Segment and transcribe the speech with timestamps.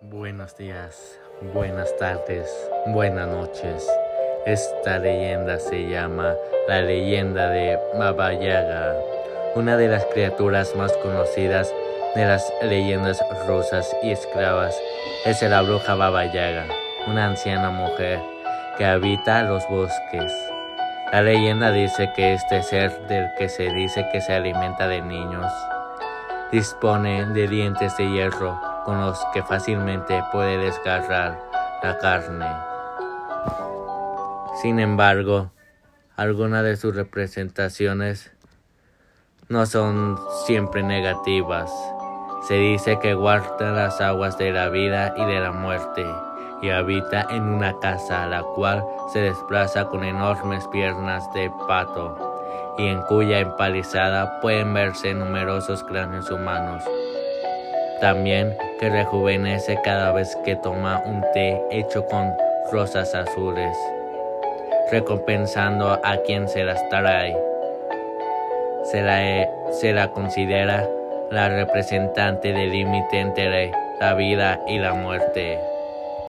[0.00, 1.18] Buenos días,
[1.52, 2.48] buenas tardes,
[2.86, 3.84] buenas noches.
[4.46, 6.34] Esta leyenda se llama
[6.68, 8.94] la leyenda de Baba Yaga,
[9.56, 11.74] una de las criaturas más conocidas
[12.14, 14.80] de las leyendas rusas y esclavas.
[15.24, 16.66] Es la bruja Baba Yaga,
[17.08, 18.20] una anciana mujer
[18.78, 20.32] que habita los bosques.
[21.12, 25.52] La leyenda dice que este ser del que se dice que se alimenta de niños
[26.52, 31.38] dispone de dientes de hierro con los que fácilmente puede desgarrar
[31.82, 32.46] la carne.
[34.62, 35.50] Sin embargo,
[36.16, 38.32] algunas de sus representaciones
[39.50, 41.70] no son siempre negativas.
[42.46, 46.06] Se dice que guarda las aguas de la vida y de la muerte
[46.62, 48.82] y habita en una casa a la cual
[49.12, 52.16] se desplaza con enormes piernas de pato
[52.78, 56.82] y en cuya empalizada pueden verse numerosos cráneos humanos.
[58.00, 62.32] También que rejuvenece cada vez que toma un té hecho con
[62.72, 63.76] rosas azules,
[64.90, 67.36] recompensando a quien se las trae.
[68.84, 70.88] Se la, se la considera
[71.30, 75.58] la representante del límite entre la vida y la muerte.